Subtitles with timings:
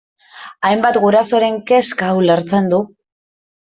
[0.69, 2.85] Hainbat gurasoren kezka ulertzen du.